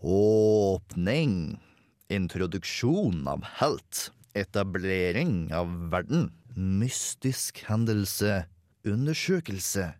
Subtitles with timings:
[0.00, 1.60] Åpning.
[2.08, 4.12] Introduksjon av helt.
[4.32, 6.30] Etablering av verden.
[6.56, 8.46] Mystisk hendelse.
[8.84, 9.90] Undersøkelse.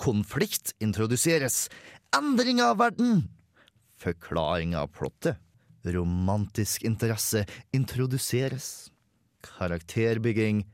[0.00, 1.68] Konflikt introduseres.
[2.16, 3.28] Endring av verden.
[4.00, 5.36] Forklaring av plottet.
[5.84, 7.44] Romantisk interesse
[7.76, 8.88] introduseres.
[9.44, 10.64] Karakterbygging.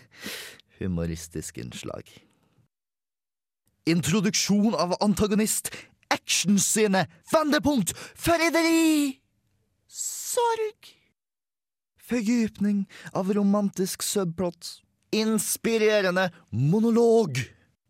[0.78, 2.08] Humoristisk innslag.
[3.86, 5.70] Introduksjon av antagonist.
[6.14, 7.06] Actionscene.
[7.32, 7.92] Vendepunkt.
[8.14, 9.20] Forræderi.
[9.88, 10.92] Sorg.
[12.08, 14.80] Fordypning av romantisk subplot.
[15.12, 17.40] Inspirerende monolog.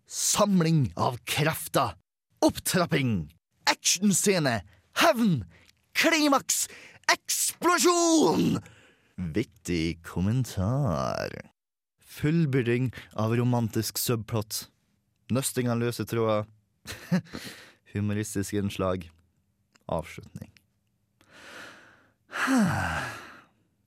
[0.06, 1.96] Samling av krefter.
[2.40, 3.32] Opptrapping.
[3.70, 4.62] Actionscene.
[4.96, 5.44] Hevn.
[5.92, 6.68] Klimaks.
[7.12, 8.58] Eksplosjon!
[9.16, 11.50] Vittig kommentar.
[12.04, 14.66] Fullbyrding av romantisk subplot.
[15.32, 16.44] Nøsting av løse tråder.
[17.96, 19.08] Humoristisk innslag.
[19.86, 20.50] Avslutning.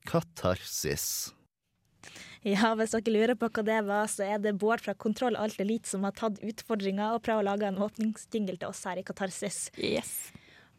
[0.08, 1.32] Katarsis.
[2.40, 5.58] Ja, hvis dere lurer på hva det var, så er det Bård fra Kontroll Alt
[5.60, 9.04] Elite som har tatt utfordringa og prøver å lage en åpningsjingle til oss her i
[9.04, 9.66] Katarsis.
[9.76, 10.30] Yes.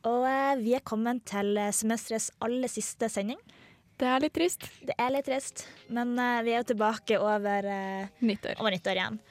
[0.09, 3.37] Og eh, vi er kommet til eh, semesterets aller siste sending.
[4.01, 4.65] Det er litt trist.
[4.81, 8.57] Det er litt trist, men eh, vi er jo tilbake over, eh, Nyttår.
[8.57, 9.21] over nyttår igjen.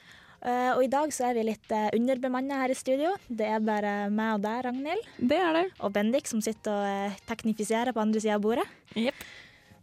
[0.41, 3.11] Eh, og i dag så er vi litt uh, underbemanna her i studio.
[3.29, 5.67] Det er bare meg og deg, Ragnhild, Det er det.
[5.79, 8.65] og Bendik som sitter og uh, teknifiserer på andre sida av bordet.
[8.97, 9.13] Yep.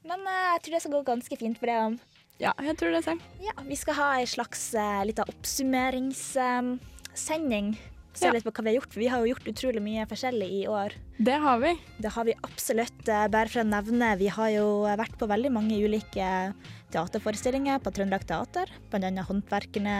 [0.09, 1.79] Men uh, jeg tror det skal gå ganske fint for det.
[2.43, 3.21] Ja, jeg tror det selv.
[3.43, 7.77] Ja, vi skal ha ei slags uh, lita oppsummeringssending.
[8.19, 8.33] Se Ja.
[8.35, 10.65] litt på hva vi har gjort, for vi har jo gjort utrolig mye forskjellig i
[10.67, 10.91] år.
[11.23, 11.71] Det har vi.
[12.03, 13.07] Det har vi absolutt.
[13.09, 16.27] eh, Bare for å nevne, vi har jo vært på veldig mange ulike
[16.95, 18.67] teaterforestillinger på Trøndelag Teater.
[18.91, 19.11] bl.a.
[19.29, 19.97] Håndverkerne,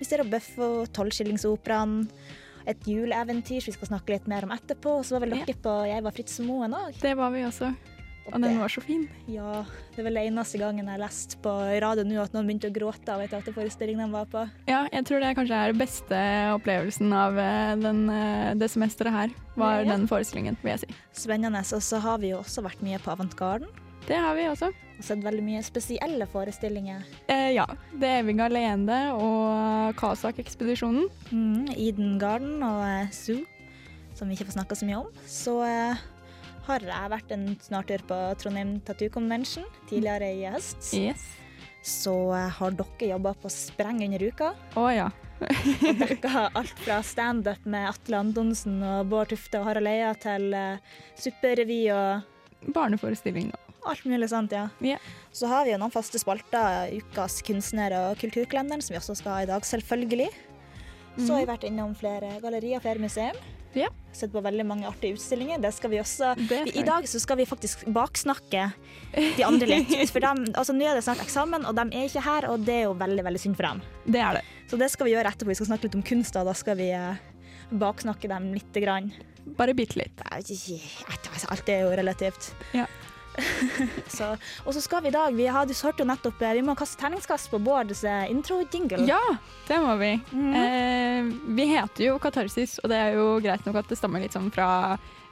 [0.00, 2.08] Myster og Bøffo, Tolvskillingsoperaen.
[2.66, 4.98] Et juleeventyr som vi skal snakke litt mer om etterpå.
[5.00, 5.44] Og så var vel Ja.
[5.44, 7.00] dere på Jeg var Fritz Moen òg.
[7.00, 7.74] Det var vi også.
[8.24, 9.08] Og den var så fin.
[9.26, 9.64] Ja,
[9.96, 11.50] det er vel eneste gangen jeg har lest på
[11.82, 14.44] radio nå at noen begynte å gråte av en teaterforestilling de var på.
[14.68, 16.20] Ja, jeg tror det kanskje er den beste
[16.54, 19.96] opplevelsen av eh, den, eh, det semesteret her, var Ja.
[19.96, 20.94] den forestillingen, vil jeg si.
[21.26, 21.58] Spennende.
[21.74, 23.66] Og så har vi jo også vært mye på Avantgarden.
[24.06, 24.72] Det har vi også.
[24.98, 27.02] Og sett veldig mye spesielle forestillinger.
[27.32, 27.66] Eh, ja.
[27.92, 31.08] Det evige alene og Kasak-ekspedisjonen.
[31.30, 33.42] Mm, Eden Garden og eh, Zoo,
[34.18, 35.22] som vi ikke får snakka så mye om.
[35.26, 36.02] Så eh,
[36.68, 40.92] har jeg vært en snartur på Trondheim Tattoo Convention tidligere i høst.
[40.94, 41.24] Yes.
[41.82, 44.52] Så eh, har dere jobba på spreng under uka.
[44.78, 45.10] Å ja.
[45.42, 50.52] Og dekka alt fra standup med Atle Antonsen og Bård Tufte og Harald Eia til
[50.54, 50.78] uh,
[51.18, 53.50] supperevy og Barneforestilling.
[53.90, 54.68] Alt mulig sånt, ja.
[54.84, 54.98] Ja.
[55.34, 59.32] Så har vi jo noen faste spalter, Ukas kunstner og kulturkalenderen, som vi også skal
[59.36, 60.28] ha i dag, selvfølgelig.
[61.18, 63.36] Så har vi vært innom flere gallerier, flere museum.
[63.76, 63.88] Ja.
[64.12, 65.60] Sett på veldig mange artige utstillinger.
[65.60, 66.82] Det skal vi også Det I, vi.
[66.84, 68.66] dag så skal vi faktisk baksnakke
[69.12, 69.92] de andre litt.
[70.12, 72.78] For dem, altså, nå er det snart eksamen, og de er ikke her, og det
[72.82, 73.82] er jo veldig veldig synd for dem.
[74.04, 74.42] Det er det.
[74.70, 75.52] Så det skal vi gjøre etterpå.
[75.52, 77.22] Vi skal snakke litt om kunst, og da skal vi eh,
[77.72, 79.12] baksnakke dem lite grann.
[79.58, 80.20] Bare bitte litt.
[80.32, 80.56] Altså,
[81.52, 82.52] Alt er jo relativt.
[82.76, 82.86] Ja.
[84.16, 84.34] så,
[84.66, 87.00] og så skal vi i dag Vi hadde hørte jo nettopp eh, Vi må kaste
[87.00, 89.06] terningskast på Bårds eh, intro-jingle.
[89.08, 89.22] Ja,
[89.68, 90.12] det må vi.
[90.32, 90.52] Mm.
[90.58, 94.36] eh, vi heter jo Katarsis, og det er jo greit nok at det stammer litt
[94.36, 94.68] sånn fra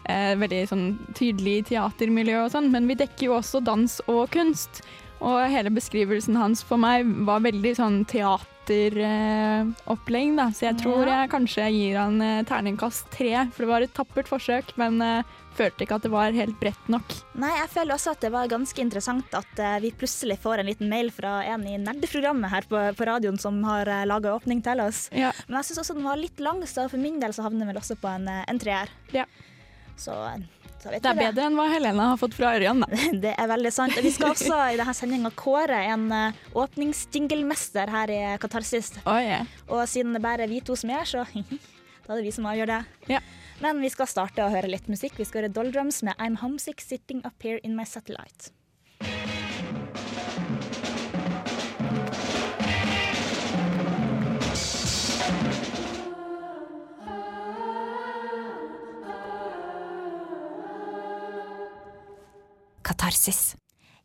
[0.08, 0.86] eh, veldig sånn
[1.18, 4.82] tydelig teatermiljø og sånn, men vi dekker jo også dans og kunst.
[5.20, 7.98] Og hele beskrivelsen hans for meg var veldig sånn
[8.66, 10.46] teateropplegg, eh, da.
[10.52, 11.20] Så jeg tror Ja.
[11.22, 15.22] jeg kanskje gir han eh, terningkast tre, for det var et tappert forsøk, men eh,
[15.54, 17.04] følte ikke at det var helt bredt nok.
[17.34, 20.88] Nei, jeg føler også at det var ganske interessant at vi plutselig får en liten
[20.88, 25.08] mail fra en i nerdeprogrammet her på, på radioen som har laga åpning til oss.
[25.12, 25.32] Ja.
[25.48, 27.72] Men jeg syns også den var litt lang, så for min del så havner den
[27.74, 28.88] vel også på en, en treer.
[29.12, 29.26] Ja.
[30.00, 30.14] Så,
[30.80, 32.88] Det er bedre enn hva Helena har fått fra Ørjan, da.
[33.24, 33.98] Det er veldig sant.
[34.00, 38.94] Vi skal også i denne sendinga kåre en uh, åpningsjinglemester her i Katarsis.
[39.04, 39.48] Oh, yeah.
[39.68, 41.26] Og siden det bare er vi to som er, så
[42.06, 42.80] da er det vi som avgjør det.
[43.10, 43.26] Yeah.
[43.60, 45.18] Men vi skal starte å høre litt musikk.
[45.20, 48.54] Vi skal høre Doldrums med I'm Homesick Sitting Up Here In My Satellite.
[62.90, 63.54] Katarsis.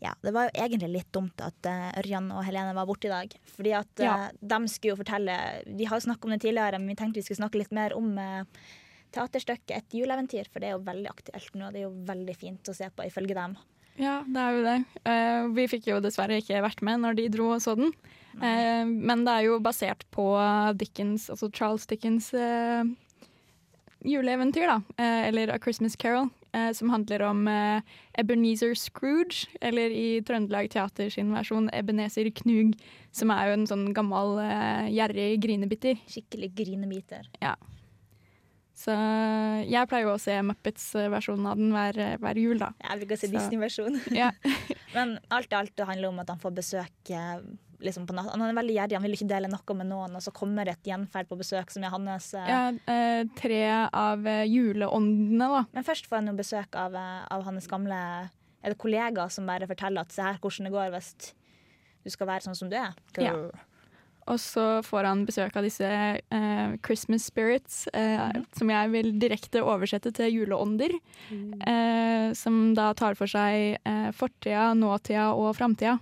[0.04, 3.14] Ja, det var jo egentlig litt dumt at eh, Ørjan og Helene var borte i
[3.14, 3.36] dag.
[3.56, 4.16] Fordi at Ja.
[4.28, 7.22] eh, de skulle jo fortelle Vi har jo snakket om det tidligere, men vi tenkte
[7.22, 8.44] vi skulle snakke litt mer om uh,
[9.16, 11.72] teaterstykket Et juleeventyr, for det er jo veldig aktuelt nå.
[11.72, 13.56] Det er jo veldig fint å se på, ifølge dem.
[13.96, 14.78] Ja, det er jo det.
[15.08, 17.96] Uh, vi fikk jo dessverre ikke vært med når de dro og så den.
[18.36, 20.26] Men det er jo basert på
[20.76, 22.34] Dickens, altså Charles Dickens
[24.04, 24.82] juleeventyr, da.
[25.00, 26.28] Eller A Christmas Carol.
[26.56, 27.82] Eh, som handler om eh,
[28.22, 32.74] Ebenezer Scrooge, eller i Trøndelag Teater sin versjon Ebenezer Knug,
[33.16, 36.00] som er jo en sånn gammel, eh, gjerrig grinebitter.
[36.12, 37.28] Skikkelig grinebiter.
[38.76, 38.92] Så
[39.72, 42.74] jeg pleier jo å se Muppets-versjonen av den hver, hver jul, da.
[42.84, 44.02] Jeg bruker å se Så- Disney-versjon.
[44.12, 44.32] Ja.
[44.96, 47.40] Men alt i alt det handler om at han får besøk eh,
[47.84, 48.32] liksom på natt.
[48.32, 50.88] Han er veldig gjerrig, han vil ikke dele noe med noen, og så kommer et
[50.88, 52.34] gjenferd på besøk som er hans.
[52.34, 53.62] eh, Ja, eh, tre
[53.92, 55.66] av eh, juleåndene, da.
[55.74, 58.30] Men først får han jo besøk av, eh, av hans gamle
[58.66, 61.34] er det kollega som bare forteller at se her hvordan det går hvis
[62.06, 62.94] du skal være sånn som du er.
[63.22, 63.34] Ja.
[64.26, 69.62] Og så får han besøk av disse uh, Christmas spirits, eh, som jeg vil direkte
[69.62, 70.96] oversette til juleånder.
[71.30, 73.78] Eh, som da tar for seg
[74.18, 76.00] fortida, nåtida og framtida.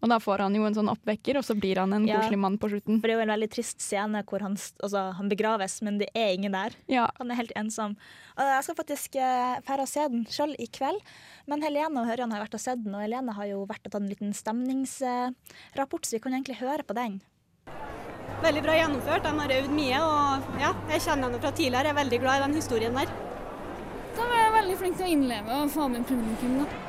[0.00, 2.20] Og da får han jo en sånn oppvekker, og så blir han en Ja.
[2.20, 3.00] koselig mann på slutten.
[3.00, 6.08] For det er jo en veldig trist scene hvor han, altså, han begraves, men det
[6.14, 6.70] er ingen der.
[6.86, 7.96] Ja, Han er helt ensom.
[8.38, 11.00] Og jeg skal faktisk uh, fære og se den sjøl i kveld.
[11.48, 13.90] Men Helene og Hørjan har vært og sett den, og Helene har jo vært og
[13.90, 17.20] tatt en liten stemningsrapport, så vi kan egentlig høre på den.
[18.42, 19.24] Veldig bra gjennomført.
[19.26, 19.98] De har øvd mye.
[19.98, 21.90] og ja, Jeg kjenner henne fra tidligere.
[21.90, 23.06] Jeg er veldig glad i den historien der.
[24.14, 26.58] Da var jeg veldig flink til å innleve og få med publikum.
[26.62, 26.87] da.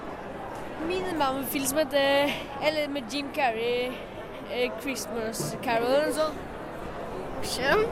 [0.87, 3.91] Minner mamma en film som heter Eller med Jim Carrey,
[4.51, 6.37] eh, 'Christmas Carol' eller noe sånt.
[7.43, 7.85] Skjønn?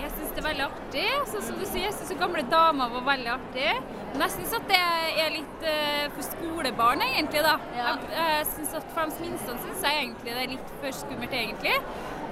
[0.00, 1.06] Jeg syns det er veldig artig.
[1.26, 3.70] Så, som du sier, jeg syns gamle damer var veldig artig.
[4.12, 4.78] Men jeg syns at det
[5.24, 7.42] er litt uh, for skolebarn, egentlig.
[7.44, 7.56] da.
[7.76, 7.86] Ja.
[7.86, 11.32] Jeg, jeg synes at For de minste syns jeg egentlig det er litt for skummelt,
[11.32, 11.74] egentlig.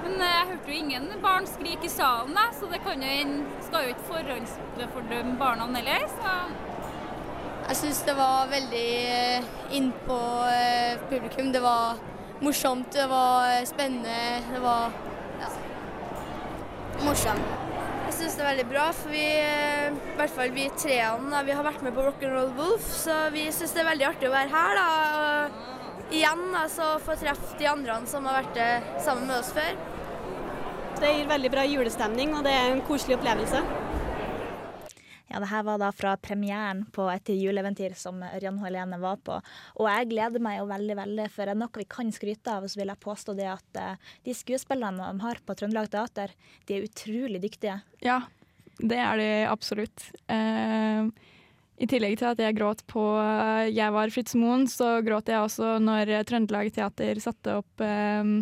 [0.05, 3.09] Men uh, jeg hørte jo ingen barn skrike i salen, da, så det kan jo,
[3.09, 6.07] en- skal jo ikke forhåndsfordømme barna heller.
[6.17, 6.37] Så
[7.67, 10.17] Jeg syns det var veldig eh, inn på
[10.47, 11.49] eh, publikum.
[11.51, 11.99] Det var
[12.39, 14.19] morsomt, det var eh, spennende,
[14.53, 14.93] det var
[15.41, 15.49] ja.
[17.03, 17.49] morsomt.
[18.07, 21.57] Jeg syns det er veldig bra, for vi, i hvert fall vi treene, da, vi
[21.59, 24.53] har vært med på Rock'n'Roll Wolf, så vi syns det er veldig artig å være
[24.55, 24.79] her.
[24.79, 24.87] da,
[25.19, 29.75] og Igjen da, så få treffe de andre som har vært sammen med oss før.
[31.03, 33.65] Det gir veldig bra julestemning, og det er en koselig opplevelse.
[35.27, 39.19] Ja, det her var da fra premieren på et juleeventyr som Ørjan og Helene var
[39.27, 39.41] på.
[39.81, 42.79] Og jeg gleder meg jo veldig, veldig, for er noe vi kan skryte av, så
[42.79, 46.35] vil jeg påstå det at eh, de skuespillerne de har på Trøndelag Teater,
[46.69, 47.81] de er utrolig dyktige.
[48.07, 48.23] ja
[48.79, 50.05] det er de absolutt.
[50.29, 51.07] Eh,
[51.81, 55.41] I tillegg til at jeg gråt på eh, Jeg var Fritz Moen, så gråt jeg
[55.41, 58.35] også når Trøndelag Teater satte opp eh,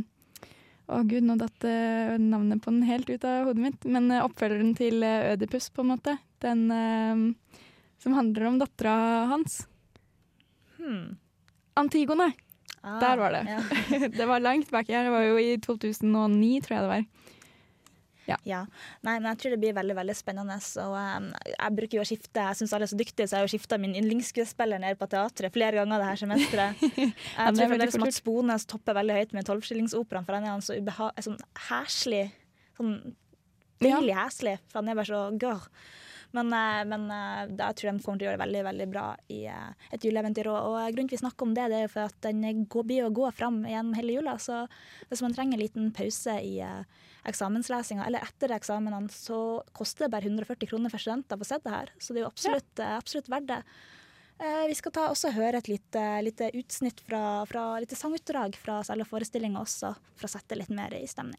[0.91, 3.87] Å gud, nå datt eh, navnet på den helt ut av hodet mitt.
[3.87, 6.19] Men oppfølgeren til Ødipus, på en måte.
[6.45, 7.61] Den eh,
[8.05, 8.95] som handler om dattera
[9.33, 9.63] hans.
[10.79, 11.15] Hmm.
[11.81, 12.33] Antigone.
[12.85, 13.45] Ah, Der var det.
[13.49, 14.09] Ja.
[14.19, 15.07] det var langt bak her.
[15.09, 17.07] Det var jo i 2009, tror jeg det var.
[18.25, 18.37] Ja.
[19.05, 20.57] Nei, men jeg tror det blir veldig veldig spennende.
[20.81, 23.43] Og um, jeg bruker jo å skifte Jeg syns alle er så dyktige, så jeg
[23.43, 26.85] har jo skifta min yndlingsskuespiller nede på teatret flere ganger det her semesteret.
[26.85, 30.65] Jeg Ja, tror faktisk Mats Bones topper veldig høyt med tolvskillingsoperaen, for han er han
[30.65, 31.37] så ubeha sånn
[31.69, 32.25] heslig.
[32.79, 32.97] Sånn
[33.85, 35.69] deilig heslig, for han er bare så gørr.
[36.35, 38.89] Men, eh, men eh, da tror jeg de kommer til å gjøre det veldig veldig
[38.91, 40.51] bra i eh, et juleeventyr.
[40.51, 43.07] Og, og grunnen til vi snakker om det, det er for at den går, blir
[43.07, 44.37] å gå fram gjennom hele jula.
[44.43, 44.65] Så
[45.11, 46.57] hvis man trenger en liten pause i
[47.25, 49.39] eksamenslesinga eller etter eksamenene, så
[49.77, 51.93] koster det bare 140 kroner for studenter å få sett det her.
[51.99, 52.97] Så det er jo absolutt, ja.
[52.99, 53.61] absolutt verdt det.
[54.39, 58.81] Eh, vi skal ta også høre et lite, lite utsnitt fra, fra lite sangutdrag fra
[58.87, 61.39] selve forestillinga også, for å sette litt mer i stemning.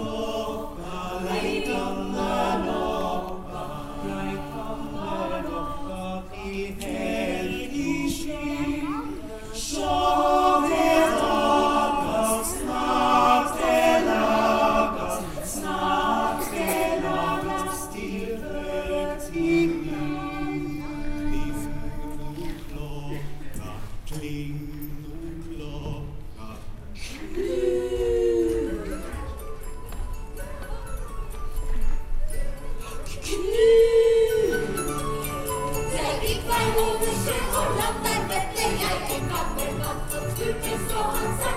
[41.21, 41.50] Sunset.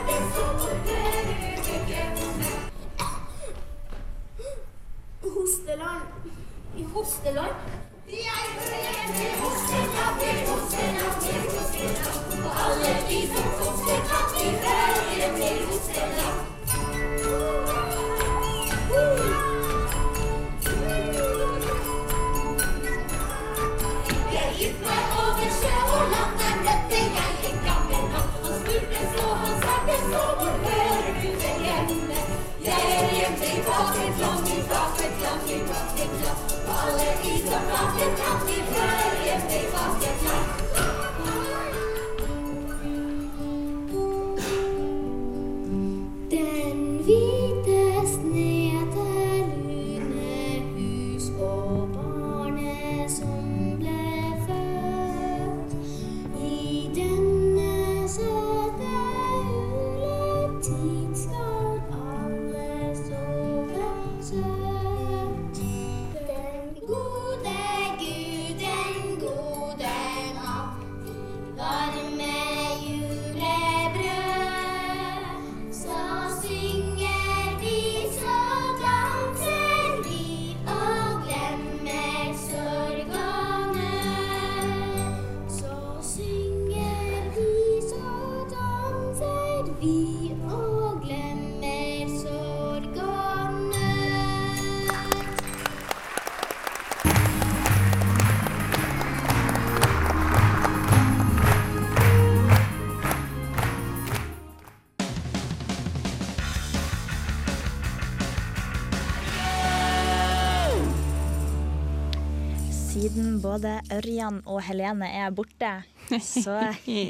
[114.05, 115.71] Ørjan og Helene er borte,
[116.21, 116.59] så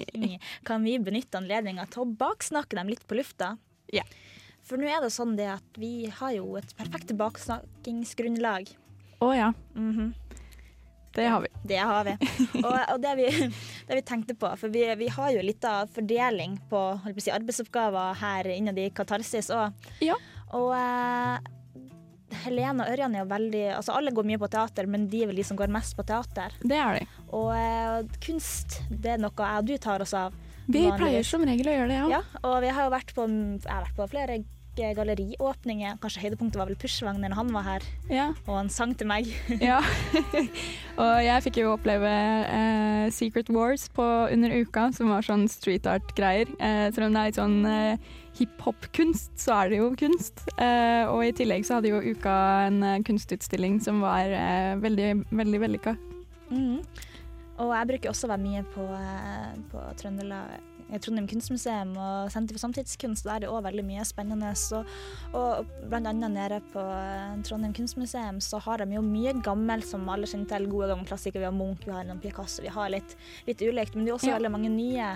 [0.69, 3.57] kan vi benytte anledninga til å baksnakke dem litt på lufta.
[3.93, 4.05] Ja.
[4.65, 8.71] For nå er det sånn det at vi har jo et perfekt baksnakkingsgrunnlag.
[9.25, 10.15] Å ja, Mhm.
[11.15, 11.49] det har vi.
[11.65, 12.15] Det har vi.
[12.63, 13.27] Og, og det, vi,
[13.91, 17.31] det vi tenkte på, for vi, vi har jo litt av fordeling på, på si,
[17.35, 19.75] arbeidsoppgaver her innad i Katarsis òg.
[20.03, 20.17] Ja.
[20.55, 21.39] Og eh,
[22.45, 25.31] Helene og Ørjan er jo veldig Altså alle går mye på teater, men de er
[25.31, 26.57] vel de som går mest på teater.
[26.63, 27.07] Det er de.
[27.37, 30.35] Og eh, kunst, det er noe jeg og du tar oss av.
[30.67, 30.99] Vi vanligvis.
[31.01, 32.11] pleier som regel å gjøre det, ja.
[32.19, 34.39] Ja, og vi har jo vært på, jeg har vært på flere
[34.75, 35.99] galleriåpninger.
[36.03, 38.27] Kanskje høydepunktet var vel Pushwagner når han var her, Ja.
[38.47, 39.29] og han sang til meg.
[39.63, 39.81] ja.
[41.03, 45.87] og jeg fikk jo oppleve eh, Secret Wars på under uka, som var sånn street
[45.87, 46.51] art-greier.
[46.59, 50.43] Eh, selv om det er litt sånn eh, hiphop-kunst, så er det jo kunst.
[50.59, 52.35] Eh, og i tillegg så hadde jo uka
[52.67, 55.97] en eh, kunstutstilling som var eh, veldig, veldig vellykka.
[56.51, 56.79] Mm.
[57.63, 60.57] Og jeg bruker også å være mye på, eh, på Trøndelag,
[60.91, 63.25] eh, Trondheim kunstmuseum og Senter for samtidskunst.
[63.25, 64.51] Der er det òg veldig mye spennende.
[64.59, 64.83] Så,
[65.33, 66.83] og blant annet nede på
[67.47, 70.67] Trondheim kunstmuseum så har de jo mye gammelt som alle kjenner til.
[70.75, 71.47] Gode gamle klassikere.
[71.47, 73.95] Vi har Munch, vi har Picasso, vi har litt, litt ulikt.
[73.95, 74.39] Men det er også Ja.
[74.39, 75.15] veldig mange nye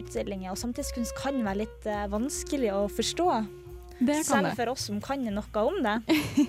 [0.00, 0.52] utstillinger.
[0.52, 3.30] Og samtidskunst kan være litt eh, vanskelig å forstå.
[3.96, 5.94] Selv for oss som kan noe om det.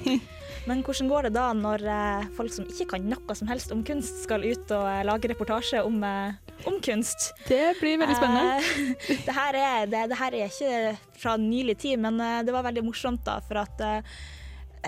[0.68, 3.86] Men hvordan går det da når eh, folk som ikke kan noe som helst om
[3.88, 6.02] kunst, skal ut og eh, lage reportasje om,
[6.68, 7.30] om kunst?
[7.48, 8.58] Det blir veldig spennende.
[9.28, 12.84] Det, her er, det, det her er ikke fra nylig tid, men det var veldig
[12.86, 13.82] morsomt da, for at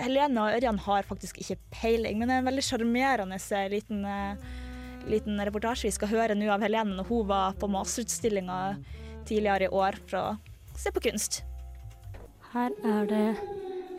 [0.00, 3.38] Helene og Ørjan har faktisk ikke peiling, men det er en veldig sjarmerende
[3.72, 4.04] liten,
[5.08, 8.58] liten reportasje vi skal høre nå av Helene når hun var på masterutstillinga
[9.28, 10.26] tidligere i år for å
[10.80, 11.42] se på kunst.
[12.52, 13.24] Her er det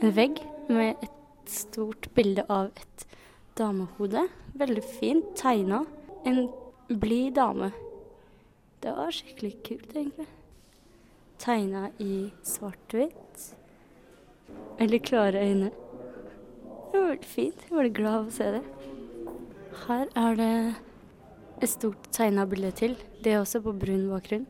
[0.01, 3.05] en vegg med et stort bilde av et
[3.59, 4.25] damehode.
[4.59, 5.85] Veldig fint tegna.
[6.25, 6.49] En
[6.89, 7.71] blid dame.
[8.81, 10.27] Det var skikkelig kult, egentlig.
[11.41, 13.47] Tegna i svart-hvitt.
[14.79, 15.71] Veldig klare øyne.
[15.71, 17.65] Det var veldig fint.
[17.69, 18.63] Jeg var glad av å se det.
[19.85, 20.55] Her er det
[21.61, 22.95] et stort tegna bilde til.
[23.23, 24.47] Det er også på brun bakgrunn.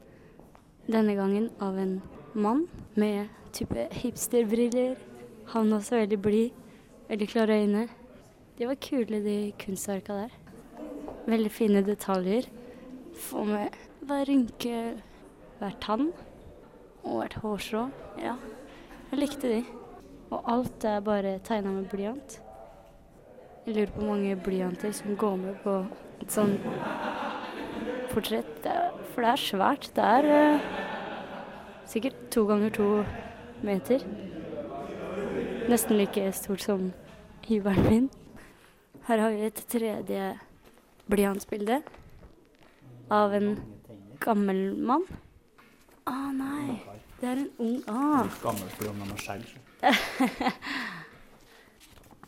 [0.88, 1.98] Denne gangen av en
[2.34, 2.66] mann
[2.96, 4.96] med type hipsterbriller.
[5.52, 6.56] Han også veldig blid.
[7.10, 7.88] Veldig klare øyne.
[8.58, 10.36] De var kule, de kunstverka der.
[11.28, 12.48] Veldig fine detaljer.
[13.20, 13.76] Få med
[14.08, 14.78] hver rynke,
[15.60, 16.12] hver tann
[17.04, 17.90] og hvert hårstrå.
[18.22, 18.38] Ja,
[19.12, 19.64] jeg likte de.
[20.32, 22.41] Og alt er bare tegna med blyant.
[23.66, 25.74] Jeg lurer på hvor mange blyanter som går med på
[26.24, 26.56] et sånn
[28.10, 28.64] portrett.
[29.12, 29.90] For det er svært.
[29.94, 30.28] Det er
[30.58, 30.64] uh,
[31.86, 32.88] sikkert to ganger to
[33.62, 34.02] meter.
[35.70, 36.88] Nesten like stort som
[37.46, 38.10] hybelen min.
[39.06, 40.32] Her har vi et tredje
[41.12, 41.84] blyantsbilde
[43.14, 43.54] av en
[44.26, 45.06] gammel mann.
[46.10, 46.80] Å nei,
[47.22, 48.26] det er en ung ah.
[48.42, 49.46] Gammel fordi han har skjegg.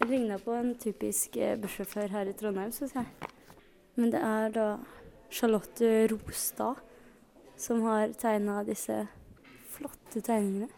[0.01, 3.29] Ligna på en typisk eh, bussjåfør her i Trondheim, syns jeg.
[3.95, 4.67] Men det er da
[5.33, 6.81] Charlotte Rostad
[7.57, 9.03] som har tegna disse
[9.73, 10.69] flotte tegningene.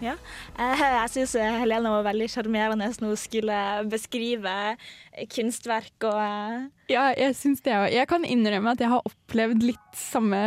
[0.00, 0.14] Ja.
[0.58, 3.56] Eh, Jeg syns Helene var veldig sjarmerende når hun skulle
[3.92, 4.54] beskrive
[5.34, 7.88] kunstverk og eh, Ja, jeg syns det òg.
[7.92, 10.40] Jeg kan innrømme at jeg har opplevd litt samme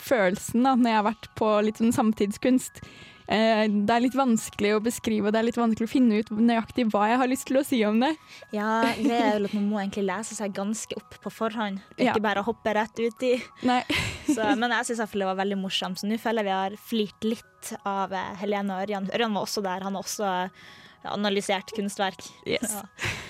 [0.00, 2.82] følelsen da, når jeg har vært på litt sånn samtidskunst.
[3.30, 6.32] Eh, det er litt vanskelig å beskrive, og det er litt vanskelig å finne ut
[6.34, 8.10] nøyaktig hva jeg har lyst til å si om det.
[8.56, 11.78] Ja, det er vel at man må egentlig lese seg ganske opp på forhånd.
[11.94, 12.10] Ja.
[12.10, 13.36] Ikke bare hoppe rett uti.
[13.62, 16.02] Men jeg syns det var veldig morsomt.
[16.02, 19.10] Så nå føler jeg vi har flirt litt av eh, Helene og Ørjan.
[19.14, 19.86] Ørjan var også der.
[19.86, 20.74] Han har også eh,
[21.14, 22.26] analysert kunstverk.
[22.48, 22.74] Yes.
[22.74, 22.82] Ja,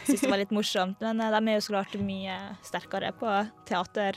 [0.09, 1.05] syns det var litt morsomt.
[1.05, 3.37] Men de er jo så klart mye sterkere på
[3.69, 4.17] teater.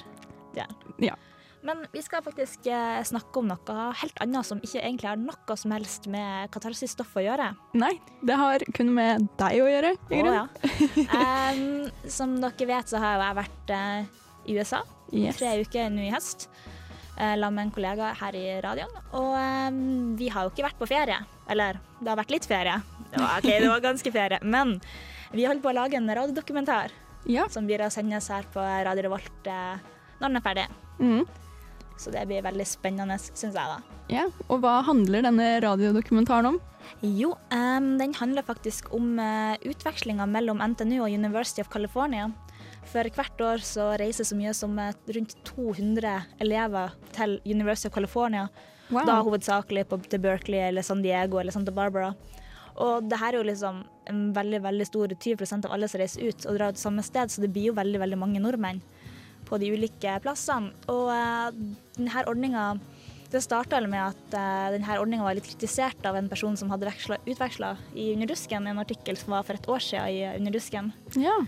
[0.55, 0.69] Ja.
[1.03, 1.19] Ja.
[1.63, 5.55] Men vi skal faktisk eh, snakke om noe helt annet som ikke egentlig har noe
[5.59, 7.53] som helst med katarsis-stoff å gjøre.
[7.79, 9.93] Nei, det har kun med deg å gjøre.
[10.11, 10.49] i grunnen.
[11.07, 11.21] ja.
[11.53, 14.19] um, som dere vet, så har jo jeg vært uh,
[14.51, 14.81] i USA
[15.13, 15.37] Yes.
[15.37, 16.47] tre uker nå i høst.
[17.13, 18.91] Uh, Sammen med en kollega her i radioen.
[19.13, 19.79] Og um,
[20.19, 21.19] vi har jo ikke vært på ferie.
[21.53, 22.79] Eller det har vært litt ferie.
[23.13, 24.39] Det var, ok, det var ganske ferie.
[24.43, 24.75] Men
[25.31, 26.91] vi holder på å lage en radiodokumentar
[27.29, 27.45] Ja.
[27.53, 29.77] som blir å sendes her på Radio Revolt eh,
[30.19, 30.67] når den er ferdig.
[30.99, 31.23] Mhm.
[32.03, 33.97] Så det blir veldig spennende, syns jeg, da.
[34.11, 34.27] ja.
[34.49, 36.61] Og hva handler denne radiodokumentaren om?
[36.99, 42.27] Jo, um, den handler faktisk om uh, utvekslinga mellom NTNU og University of California.
[42.91, 46.11] For hvert år så reiser så mye som eh, rundt 200
[46.43, 48.49] elever til University of California.
[48.89, 49.05] Wow.
[49.07, 52.11] Da hovedsakelig på, til Berkeley eller San Diego eller Santa Barbara.
[52.83, 56.27] Og det her er jo liksom en veldig veldig stor 20% av alle som reiser
[56.27, 58.81] ut og drar til samme sted, så det blir jo veldig veldig mange nordmenn
[59.47, 60.73] på de ulike plassene.
[60.91, 61.49] Og uh,
[61.97, 62.67] denne ordninga
[63.33, 66.91] det starta med at uh, denne ordninga var litt kritisert av en person som hadde
[67.25, 70.93] utveksla i Underdusken, en artikkel som var for et år siden i Underdusken.
[71.17, 71.41] Ja.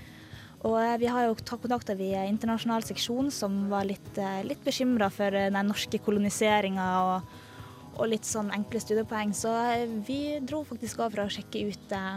[0.66, 4.64] Og eh, vi har jo tatt kontakt med internasjonal seksjon, som var litt, eh, litt
[4.66, 7.36] bekymra for eh, den norske koloniseringa og,
[8.00, 9.34] og litt sånn enkle studiepoeng.
[9.38, 12.16] Så eh, vi dro faktisk over for å sjekke ut eh,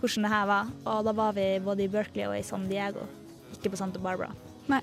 [0.00, 0.72] hvordan det her var.
[0.82, 3.06] Og da var vi både i Berkeley og i San Diego,
[3.54, 4.34] ikke på Santa Barbara.
[4.70, 4.80] Nei.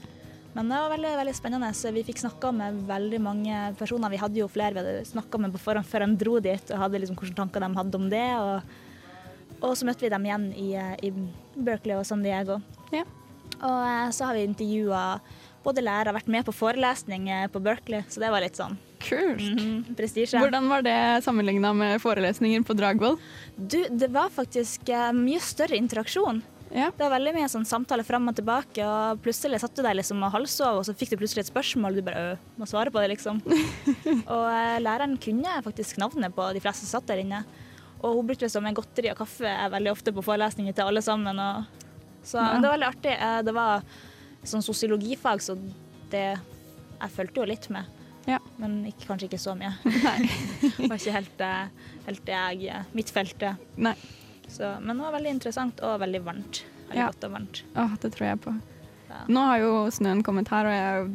[0.53, 1.69] Men det var veldig veldig spennende.
[1.77, 4.11] Så vi fikk snakka med veldig mange personer.
[4.11, 6.83] Vi hadde jo flere vi hadde snakka med på forhånd før de dro dit, og
[6.83, 8.27] hadde liksom hvilke tanker de hadde om det.
[8.35, 10.69] Og, og så møtte vi dem igjen i,
[11.07, 11.13] i
[11.55, 12.59] Berkeley og San Diego.
[12.91, 13.05] Ja.
[13.61, 15.05] Og eh, så har vi intervjua
[15.61, 19.41] både lærere, vært med på forelesning eh, på Berkeley, så det var litt sånn Kult.
[19.41, 20.39] mhm, prestisje.
[20.41, 23.19] Hvordan var det sammenligna med forelesninger på Dragvoll?
[23.55, 26.41] Du, det var faktisk eh, mye større interaksjon.
[26.73, 26.87] Ja.
[26.95, 30.21] Det var veldig mye sånn samtale fram og tilbake, og plutselig satt du deg liksom
[30.23, 32.93] og halvsov, og så fikk du plutselig et spørsmål, og du bare øh, må svare
[32.93, 33.41] på det, liksom.
[34.35, 37.43] og eh, læreren kunne faktisk navnet på de fleste som satt der inne.
[38.01, 41.37] Og hun brukte liksom godteri og kaffe er veldig ofte på forelesninger til alle sammen.
[41.37, 41.83] Og,
[42.25, 42.55] så Ja.
[42.55, 43.13] det var veldig artig.
[43.19, 43.83] Eh, Det var
[44.43, 45.57] sånn sosiologifag, så
[46.09, 46.39] det
[47.01, 47.85] Jeg fulgte jo litt med.
[48.29, 48.37] Ja.
[48.61, 49.71] Men ikke, kanskje ikke så mye.
[49.85, 50.17] Nei.
[50.77, 53.41] det var ikke helt, eh, helt det jeg, eh, mitt felt.
[53.77, 53.95] Nei.
[54.51, 56.63] Så, men det var veldig interessant og veldig varmt.
[56.89, 57.09] Veldig Ja.
[57.13, 57.63] godt og varmt.
[57.75, 58.55] Åh, det tror jeg på.
[59.09, 59.25] Ja.
[59.27, 61.11] Nå har jo snøen kommet her, og jeg har jo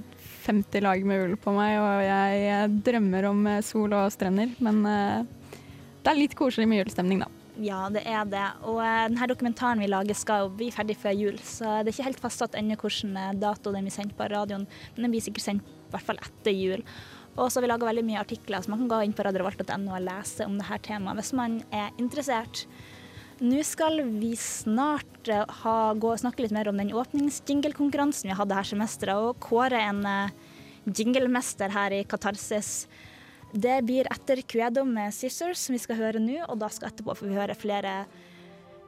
[0.46, 4.52] 50 lag med ull på meg, og jeg, eh, drømmer om eh, sol og strender,
[4.62, 5.24] men uh,
[6.02, 7.28] det er litt koselig med julestemning, da.
[7.58, 8.44] Ja, det er det.
[8.68, 11.94] Og uh, denne dokumentaren vi lager skal jo bli ferdig før jul, så det er
[11.96, 15.24] ikke helt fastsatt ennå hvilken eh, dato den blir sendt på radioen, men den blir
[15.24, 16.84] sikkert sendt i hvert fall etter jul.
[17.36, 19.96] Og så har vi laga veldig mye artikler, så man kan gå inn på radiorevolt.no
[19.96, 22.64] og lese om dette temaet hvis man er interessert.
[23.36, 28.56] Nå skal vi snart eh, ha, gå, snakke litt mer om den åpningsjinglekonkurransen vi hadde
[28.56, 30.32] her semesteret, og kåre en eh,
[30.88, 32.86] jinglemester her i Katarsis.
[33.52, 37.18] Det blir etter Quedo med Scissors, som vi skal høre nå, og da skal etterpå
[37.18, 38.06] få høre flere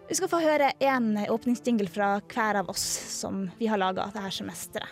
[0.08, 2.86] Vi skal få høre én åpningsjingle fra hver av oss
[3.20, 4.88] som vi har laga dette semesteret.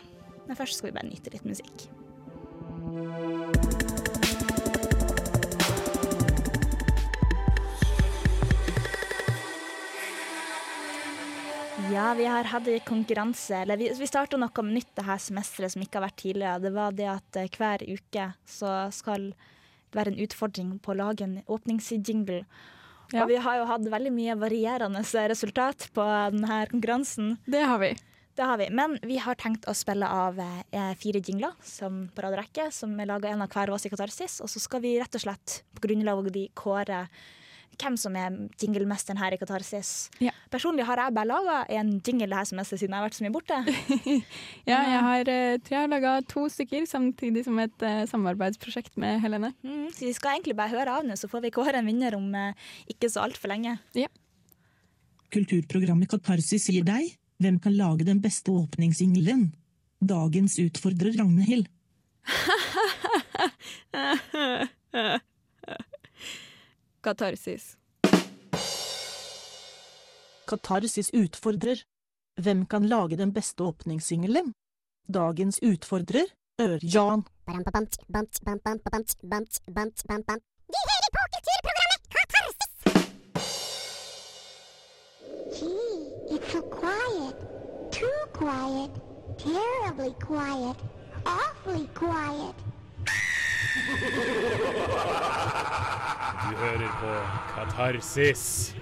[0.46, 1.88] Men først skal vi bare nyte litt musikk.
[11.92, 13.56] Ja, vi har hatt konkurranse.
[13.62, 16.62] Eller vi, vi starta noe nytt det her semesteret som ikke har vært tidligere.
[16.64, 19.54] Det var det at eh, hver uke så skal det
[19.96, 22.42] være en utfordring på å lage en åpningsjingle.
[23.12, 23.22] Ja.
[23.22, 27.36] Og vi har jo hatt veldig mye varierende resultat på denne konkurransen.
[27.46, 27.94] Det har vi.
[28.36, 28.66] Det har vi.
[28.74, 32.92] Men vi har tenkt å spille av eh, fire jingler som på rad rekke, som
[33.00, 34.40] er laga en av hver av oss i Katarsis.
[34.44, 37.06] Og så skal vi rett og slett på grunnlag av de kåre
[37.76, 40.08] hvem som er jinglemesteren her i Katarsis.
[40.22, 40.32] Ja.
[40.52, 43.26] Personlig har jeg bare laga en jingle det her semesteret siden jeg har vært så
[43.26, 43.58] mye borte.
[44.66, 48.96] Ja, jeg har, eh, tror jeg har laga to stykker samtidig som et uh, samarbeidsprosjekt
[49.00, 49.52] med Helene.
[49.62, 52.16] Mm, så vi skal egentlig bare høre av nå, så får vi kåre en vinner
[52.18, 53.76] om uh, ikke så altfor lenge.
[55.34, 59.50] Kulturprogrammet Katarsis sier deg Hvem kan lage den beste åpningsjinglen?
[60.00, 61.68] Dagens utfordrer Ragnhild.
[67.06, 67.76] Katarsis.
[70.46, 71.82] Katarsis utfordrer.
[72.42, 74.52] Hvem kan lage den beste åpningssingelen?
[75.14, 76.24] Dagens utfordrer
[76.60, 77.22] Ør-Jan.
[80.66, 82.72] De hører på kulturprogrammet Katarsis!
[85.56, 85.98] Gee,
[86.34, 87.36] it's so quiet.
[87.92, 88.90] Too quiet.
[89.38, 90.76] Terribly quiet.
[91.24, 92.75] Awfully quiet.
[96.50, 97.10] Du hører på
[97.54, 98.74] Katarsis.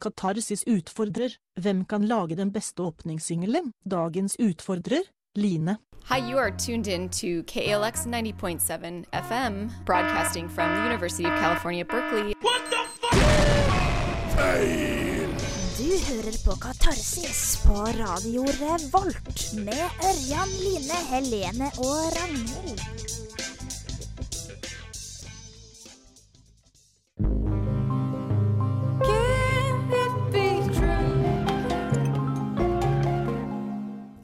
[0.00, 1.28] Katarsis utfordrer.
[1.60, 3.72] Hvem kan lage den beste åpningssingelen?
[3.90, 5.02] Dagens utfordrer
[5.36, 5.76] Line.
[6.08, 11.84] Hi, you are tuned in to KLX 90.7 FM, broadcasting from the University of California,
[11.84, 12.34] Berkeley.
[14.36, 14.95] Du
[15.86, 22.80] Du hører på Katarsis på Radio Revolt med Ørjan, Line, Helene og Ragnhild.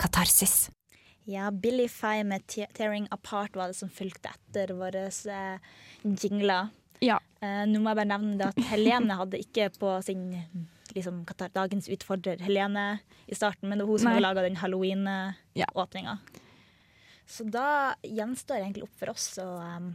[0.03, 0.73] Katarsis.
[1.31, 5.59] Ja, Billy Fye med 'Tearing Apart' var det som fulgte etter våre eh,
[6.03, 6.75] jingler.
[6.99, 7.23] Ja.
[7.39, 10.33] Eh, nå må jeg bare nevne det at Helene hadde ikke på sin
[10.95, 11.25] liksom,
[11.55, 16.19] dagens utfordrer Helene i starten, men det var hun som laga den halloween-åpninga.
[17.27, 19.93] Så da gjenstår det egentlig opp for oss å um,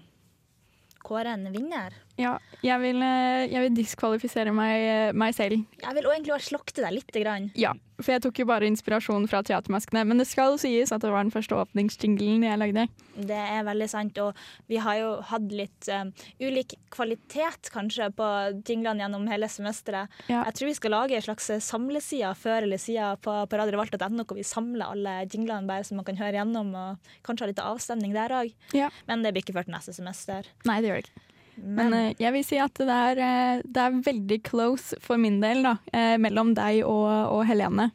[1.05, 1.95] kåre en vinner.
[2.17, 5.59] Ja, jeg vil, eh, jeg vil diskvalifisere meg, meg selv.
[5.81, 7.13] Jeg vil egentlig også slakte deg litt.
[7.17, 7.51] grann.
[7.57, 10.03] Ja, for jeg tok jo bare inspirasjon fra teatermaskene.
[10.05, 12.87] Men det skal sies at det var den første åpningsjinglen jeg lagde.
[13.17, 14.37] Det er veldig sant, og
[14.69, 16.11] vi har jo hatt litt um,
[16.43, 18.27] ulik kvalitet kanskje på
[18.67, 20.13] jinglene gjennom hele semesteret.
[20.29, 20.43] Ja.
[20.43, 24.37] Jeg tror vi skal lage en slags samleside før eller side på, på radiorevolt.no, hvor
[24.37, 28.13] vi samler alle jinglene bare så man kan høre gjennom, og kanskje ha litt avstemning
[28.17, 28.53] der òg.
[28.77, 28.91] Ja.
[29.09, 30.53] Men det blir ikke før til neste semester.
[30.69, 31.26] Nei, det gjør det ikke.
[31.57, 35.17] Men, Men, eh, jeg vil si at det er, eh, det er veldig close for
[35.17, 35.77] min del, da.
[35.93, 37.91] eh, mellom deg og, og Helene.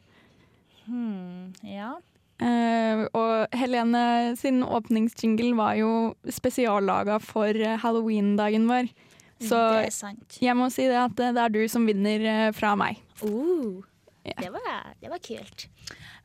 [0.87, 1.93] hmm, ja.
[2.43, 5.91] Uh, og Helene sin åpningsjingle var jo
[6.27, 8.89] spesiallaga for halloween-dagen vår.
[9.43, 9.59] Så
[10.41, 12.99] jeg må si det at det er du som vinner fra meg.
[13.21, 13.79] Uh,
[14.25, 15.69] det, var, det var kult.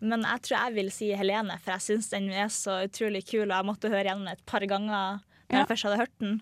[0.00, 3.46] Men jeg tror jeg vil si Helene, for jeg syns den er så utrolig kul,
[3.46, 5.60] og jeg måtte høre gjennom den et par ganger når Ja.
[5.64, 6.40] jeg først hadde hørt den.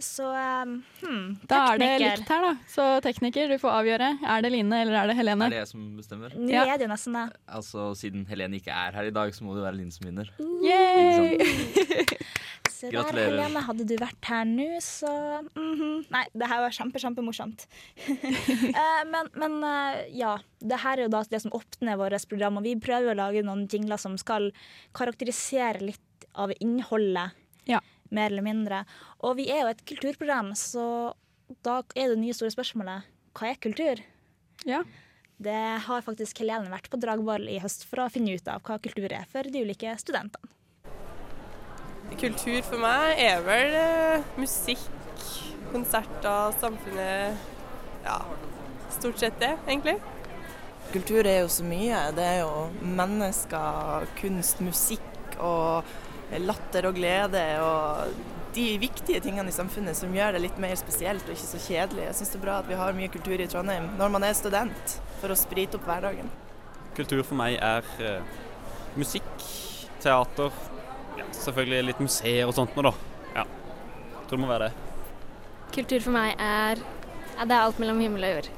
[0.00, 2.52] Så um, hmm, Da er det likt her, da.
[2.68, 4.08] Så tekniker, du får avgjøre.
[4.24, 5.46] Er det Line eller er det Helene?
[5.48, 6.32] Er det jeg som bestemmer?
[6.36, 6.64] Ja.
[6.64, 7.24] Det er det jo nesten det.
[7.48, 10.28] Altså, Siden Helene ikke er her i dag, så må det være Line som vinner.
[10.64, 11.38] Yay!
[12.68, 13.32] Se der, Gratulerer.
[13.36, 13.62] Helene.
[13.68, 15.12] Hadde du vært her nå, så
[15.56, 16.06] mhm.
[16.12, 17.66] Nei, det her var kjempe, kjempemorsomt.
[18.76, 22.58] Eh, men men eh, ja, det her er jo da det som åpner vårt program,
[22.60, 24.50] og vi prøver å lage noen jingler som skal
[24.96, 27.32] karakterisere litt av innholdet,
[27.66, 27.80] Ja.
[28.14, 28.82] Mer eller mindre.
[29.26, 30.86] Og vi er jo et kulturprogram, så
[31.66, 34.00] da er det nye store spørsmålet hva er kultur?
[34.66, 34.82] Ja.
[35.36, 38.78] Det har faktisk Helene vært på Dragvoll i høst for å finne ut av hva
[38.80, 40.52] kultur er for de ulike studentene.
[42.16, 44.86] Kultur for meg er vel eh, musikk,
[45.72, 48.20] konserter, samfunnet Ja,
[48.94, 49.98] stort sett det, egentlig.
[50.94, 51.98] Kultur er jo så mye.
[52.16, 55.90] Det er jo mennesker, kunst, musikk og
[56.42, 58.16] latter og glede og
[58.56, 62.06] de viktige tingene i samfunnet som gjør det litt mer spesielt og ikke så kjedelig.
[62.06, 64.38] Jeg syns det er bra at vi har mye kultur i Trondheim når man er
[64.38, 66.30] student, for å sprite opp hverdagen.
[66.96, 68.36] Kultur for meg er eh,
[68.96, 69.28] musikk,
[70.00, 70.54] teater,
[71.18, 73.42] ja, selvfølgelig litt museer og sånt noe, da.
[73.42, 73.46] Ja.
[74.24, 74.84] Tror det må være det.
[75.76, 76.80] Kultur for meg er
[77.36, 78.50] ja, det er alt mellom himmel og jord.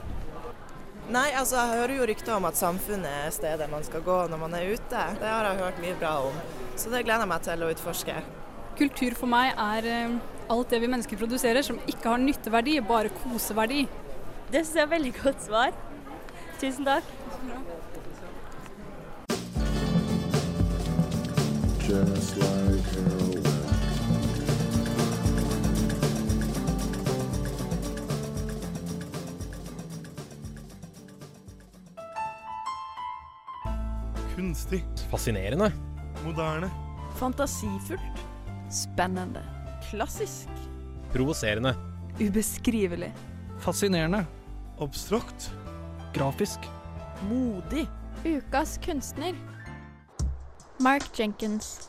[1.09, 4.41] Nei, altså jeg hører jo rykter om at samfunnet er stedet man skal gå når
[4.45, 5.05] man er ute.
[5.19, 6.43] Det har jeg hørt mye bra om.
[6.79, 8.13] Så det gleder jeg meg til å utforske.
[8.79, 10.13] Kultur for meg er eh,
[10.55, 13.89] alt det vi mennesker produserer som ikke har nytteverdi, bare koseverdi.
[14.53, 15.75] Det syns jeg er et veldig godt svar.
[16.61, 17.03] Tusen takk.
[21.89, 23.45] Just like heroin.
[34.37, 34.85] Kunstig.
[35.11, 35.88] Fascinerende.
[36.29, 36.71] Moderne.
[37.17, 38.01] Fantasifullt.
[38.71, 39.41] Spennende.
[39.91, 40.49] Klassisk.
[41.13, 41.75] Provoserende.
[42.21, 43.13] Ubeskrivelig.
[43.59, 44.25] Fascinerende.
[44.79, 45.51] Abstrakt.
[46.15, 46.61] Grafisk.
[47.29, 47.87] Modig.
[48.25, 49.35] Ukas kunstner.
[50.79, 51.89] Mark Jenkins.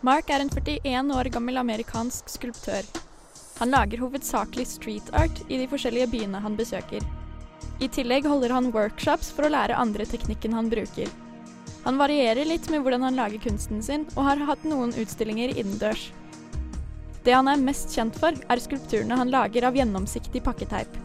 [0.00, 2.88] Mark er en 41 år gammel amerikansk skulptør.
[3.58, 7.04] Han lager hovedsakelig street art i de forskjellige byene han besøker.
[7.80, 11.12] I tillegg holder han workshops for å lære andre teknikken han bruker.
[11.86, 16.08] Han varierer litt med hvordan han lager kunsten sin, og har hatt noen utstillinger innendørs.
[17.22, 20.98] Det han er mest kjent for, er skulpturene han lager av gjennomsiktig pakketeip.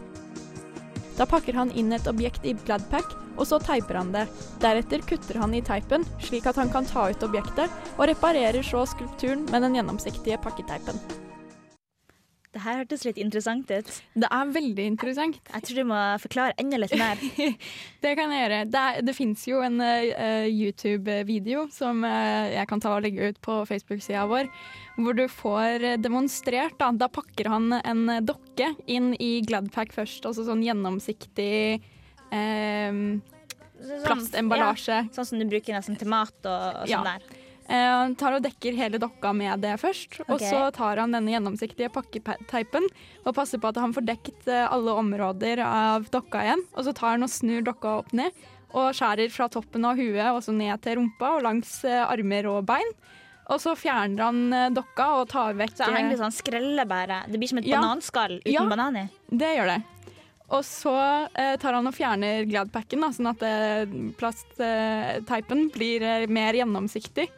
[1.14, 4.26] Da pakker han inn et objekt i Gladpack, og så teiper han det.
[4.62, 8.82] Deretter kutter han i teipen, slik at han kan ta ut objektet, og reparerer så
[8.90, 10.98] skulpturen med den gjennomsiktige pakketeipen.
[12.52, 13.88] Det her hørtes litt interessant ut.
[14.12, 15.38] Det er veldig interessant.
[15.54, 17.16] Jeg tror du må forklare enda litt mer.
[18.04, 18.58] Det kan jeg gjøre.
[18.68, 23.30] Det, er- det fins jo en uh, YouTube-video som uh, jeg kan ta og legge
[23.32, 24.50] ut på Facebook-sida vår,
[25.00, 26.76] hvor du får demonstrert.
[26.82, 31.80] Da, da pakker han en dokke inn i Gladpack først, altså sånn gjennomsiktig
[32.28, 33.16] uh,
[34.04, 34.98] plastemballasje.
[35.06, 37.16] Ja, sånn som du bruker nesten til mat og, og sånn Ja.
[37.16, 37.38] der.
[37.68, 41.30] Eh, han tar og dekker hele dokka med det først, og så tar han denne
[41.32, 42.88] gjennomsiktige pakketeipen
[43.24, 46.64] og passer på at han får dekt eh, alle områder av dokka igjen.
[46.74, 48.32] Og så tar han og snur dokka opp ned
[48.72, 52.48] og skjærer fra toppen av huet og så ned til rumpa og langs eh, armer
[52.50, 52.92] og bein.
[53.52, 57.24] Og så fjerner han dokka og tar vekk Så han egentlig sånn skrellebære?
[57.28, 57.80] Det blir som et Ja.
[57.82, 58.62] bananskall uten Ja.
[58.70, 59.08] banan i.
[59.28, 59.82] Det gjør det.
[60.52, 60.94] Og så
[61.34, 63.86] eh, tar han og fjerner Gladpacken, da, sånn at eh,
[64.20, 67.28] plastteipen blir eh, mer gjennomsiktig.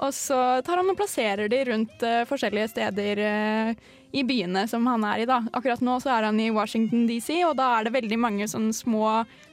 [0.00, 3.74] Og så tar han og plasserer de rundt uh, forskjellige steder uh,
[4.16, 5.28] i byene som han er i.
[5.28, 5.42] da.
[5.52, 8.74] Akkurat nå så er han i Washington DC, og da er det veldig mange sånne
[8.76, 9.46] små type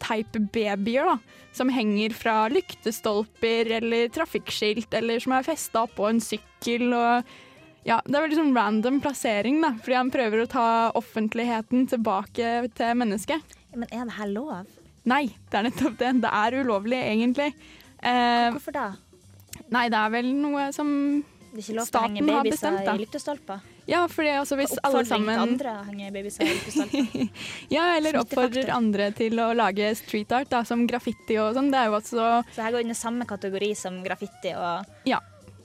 [0.00, 1.18] teipbabyer da,
[1.52, 6.86] som henger fra lyktestolper eller trafikkskilt, eller som er festa oppå en sykkel.
[6.96, 7.28] og
[7.84, 12.54] ja, Det er veldig sånn random plassering, da, fordi han prøver å ta offentligheten tilbake
[12.78, 13.56] til mennesket.
[13.74, 14.72] Men er det her lov?
[15.08, 16.14] Nei, det er nettopp det.
[16.24, 17.52] Det er ulovlig, egentlig.
[18.02, 18.86] Eh, Hvorfor da?
[19.74, 20.88] Nei, det er vel noe som
[21.52, 23.60] Det er ikke lov til å henge babyser babyer i lyktestolper?
[23.88, 27.30] Ja, fordi altså hvis alle sammen andre å henge babyer i lyktestolper?
[27.72, 31.70] Ja, eller oppfordrer andre til å lage street art, da, som graffiti og sånn.
[31.72, 35.20] Det er jo også Så her går under samme kategori som graffiti og Ja,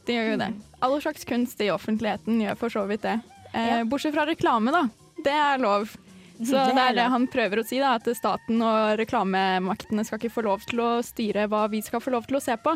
[0.07, 0.49] det gjør jo det.
[0.83, 3.19] All slags kunst i offentligheten gjør for så vidt det.
[3.53, 3.83] Eh, Ja.
[3.87, 4.87] Bortsett fra reklame, da.
[5.23, 5.91] Det er lov.
[6.43, 10.17] Så er det er det han prøver å si, da, at staten og reklamemaktene skal
[10.19, 12.73] ikke få lov til å styre hva vi skal få lov til å se på.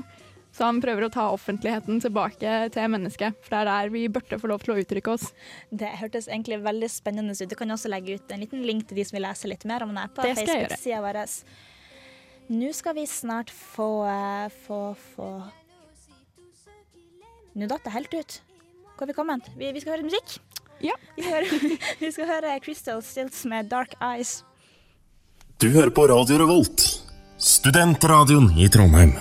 [0.57, 4.39] Så han prøver å ta offentligheten tilbake til mennesket, for det er der vi burde
[4.41, 5.27] få lov til å uttrykke oss.
[5.69, 7.45] Det hørtes egentlig veldig spennende ut.
[7.45, 9.85] Du kan også legge ut en liten link til de som vil lese litt mer
[9.85, 10.79] om det på Det skal jeg gjøre.
[10.79, 11.21] Facebook-sida vår.
[12.57, 14.81] Nå skal vi snart få eh, få,
[15.13, 15.29] få
[17.57, 18.41] Nå datt det helt ut.
[18.97, 19.53] Hvor har vi kommet?
[19.57, 20.39] Vi, vi skal høre musikk.
[20.81, 20.97] Ja.
[21.17, 24.39] Vi skal høre, vi skal høre Crystal Stilts med Dark Eyes.
[25.61, 26.85] Du hører på Radio Revolt,
[27.41, 29.17] studentradioen i Trondheim.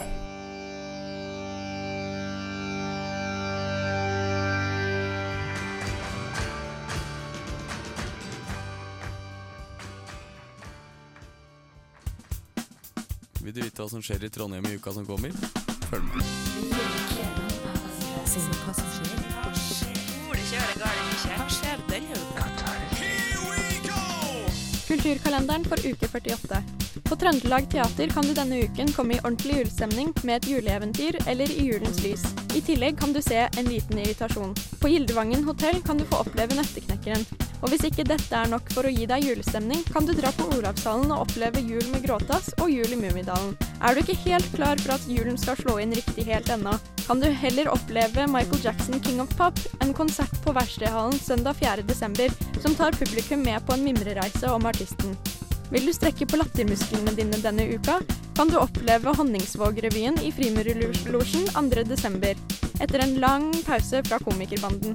[13.89, 15.33] Som skjer i Trondheim i uka som kommer?
[15.91, 16.25] Følg med.
[24.87, 26.63] Kulturkalenderen for uke 48.
[27.09, 31.51] På Trøndelag Teater kan du denne uken komme i ordentlig julestemning med et juleeventyr eller
[31.51, 32.25] i julens lys.
[32.55, 34.55] I tillegg kan du se En liten irritasjon.
[34.81, 37.46] På Gildevangen hotell kan du få oppleve Nøtteknekkeren.
[37.63, 40.49] Og hvis ikke dette er nok for å gi deg julestemning, kan du dra på
[40.57, 43.55] Olavshallen og oppleve Jul med Gråtass og Jul i Mummidalen.
[43.81, 47.23] Er du ikke helt klar for at julen skal slå inn riktig helt ennå, kan
[47.23, 51.87] du heller oppleve Michael Jackson King of Pop, en konsert på Verkstedhallen søndag 4.
[51.87, 55.17] desember, som tar publikum med på en mimrereise om artisten.
[55.71, 58.01] Vil du strekke på lattermusklene dine denne uka,
[58.37, 62.66] kan du oppleve Honningsvåg-revyen i Frimurlosjen 2.
[62.81, 64.95] etter en lang pause fra komikerbanden.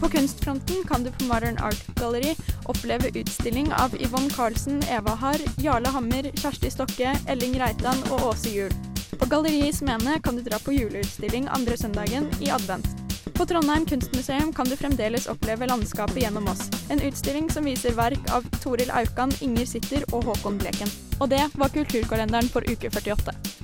[0.00, 5.40] På kunstfronten kan du på Modern Art Gallery oppleve utstilling av Yvonne Carlsen, Eva Harr,
[5.56, 8.74] Jarle Hammer, Kjersti Stokke, Elling Reitan og Åse Juel.
[9.18, 12.88] På Galleriet Smene kan du dra på juleutstilling andre søndagen i advent.
[13.34, 16.68] På Trondheim kunstmuseum kan du fremdeles oppleve landskapet gjennom oss.
[16.90, 20.90] En utstilling som viser verk av Toril Aukan, Inger Sitter og Håkon Bleken.
[21.20, 23.61] Og det var kulturkalenderen for uke 48.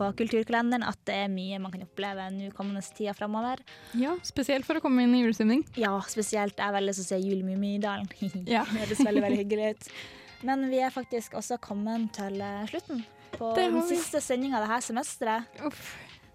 [0.00, 3.60] på kulturkalenderen at det er mye man kan oppleve nå kommende tida framover.
[4.00, 5.64] Ja, spesielt for å komme inn i julestemning.
[5.80, 6.58] Ja, spesielt.
[6.60, 8.08] Jeg velger å se Jul i Mummidalen.
[8.50, 8.64] Ja.
[8.66, 9.88] det høres veldig, veldig hyggelig ut.
[10.48, 13.02] Men vi er faktisk også kommet til eh, slutten
[13.34, 15.60] på den siste sendinga dette semesteret.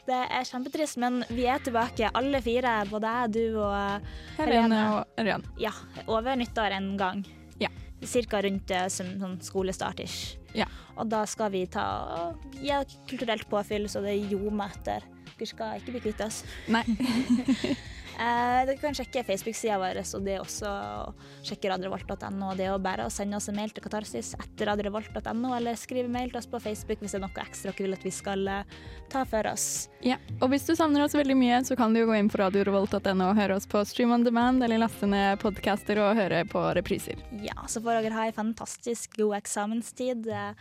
[0.05, 2.75] Det er kjempetrist, men vi er tilbake, alle fire.
[2.91, 4.05] Både jeg, du og
[4.37, 5.45] Helene og Ørjan.
[5.57, 5.71] Ja,
[6.05, 7.23] over nyttår en gang.
[7.57, 7.71] Ja.
[8.05, 10.35] Cirka rundt eh, sånn skolestart-ish.
[10.53, 10.69] Ja.
[10.95, 12.71] Og da skal vi ta og gi
[13.09, 15.03] kulturelt påfyll, så det ljomer etter.
[15.35, 16.43] Dere skal ikke bli kvitt oss.
[16.71, 16.85] Nei.
[18.15, 22.53] Eh, dere kan sjekke Facebook-sida vår, og det også å sjekke radiorevolt.no.
[22.55, 26.11] Det er jo bare å sende oss en mail til katarsis etter radiorevolt.no, eller skrive
[26.11, 28.47] mail til oss på Facebook hvis det er noe ekstra dere vil at vi skal
[28.47, 28.79] eh,
[29.11, 29.67] ta for oss.
[30.05, 32.39] Ja, og hvis du savner oss veldig mye, så kan du jo gå inn på
[32.39, 36.63] radiorevolt.no og høre oss på Stream on Demand, eller laste ned podcaster og høre på
[36.77, 37.19] repriser.
[37.43, 40.29] Ja, så får dere ha ei fantastisk god eksamenstid.
[40.31, 40.53] eh,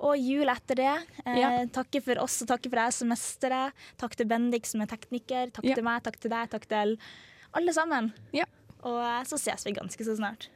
[0.00, 0.92] Og jul etter det.
[1.26, 1.64] Eh, Ja.
[1.66, 3.72] Takke for oss og takke for deg som mestere.
[3.98, 5.50] Takk til Bendik som er tekniker.
[5.52, 5.74] Takk Ja.
[5.74, 6.98] til meg, takk til deg, takk til
[7.54, 8.12] alle sammen.
[8.84, 10.48] Og eh, så ses vi ganske så snart.